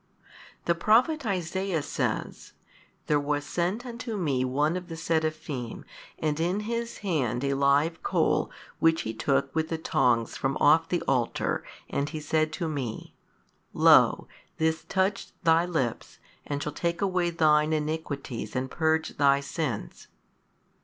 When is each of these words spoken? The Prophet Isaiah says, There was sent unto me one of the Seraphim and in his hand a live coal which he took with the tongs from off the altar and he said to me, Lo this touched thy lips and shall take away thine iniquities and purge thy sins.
The 0.65 0.73
Prophet 0.73 1.27
Isaiah 1.27 1.83
says, 1.83 2.53
There 3.05 3.19
was 3.19 3.45
sent 3.45 3.85
unto 3.85 4.17
me 4.17 4.43
one 4.43 4.75
of 4.75 4.87
the 4.87 4.97
Seraphim 4.97 5.85
and 6.17 6.39
in 6.39 6.61
his 6.61 6.97
hand 7.05 7.43
a 7.43 7.53
live 7.53 8.01
coal 8.01 8.49
which 8.79 9.03
he 9.03 9.13
took 9.13 9.53
with 9.53 9.69
the 9.69 9.77
tongs 9.77 10.35
from 10.35 10.57
off 10.57 10.89
the 10.89 11.03
altar 11.03 11.63
and 11.87 12.09
he 12.09 12.19
said 12.19 12.51
to 12.53 12.67
me, 12.67 13.13
Lo 13.73 14.27
this 14.57 14.83
touched 14.85 15.33
thy 15.43 15.67
lips 15.67 16.17
and 16.47 16.63
shall 16.63 16.71
take 16.73 17.03
away 17.03 17.29
thine 17.29 17.71
iniquities 17.71 18.55
and 18.55 18.71
purge 18.71 19.17
thy 19.17 19.39
sins. 19.39 20.07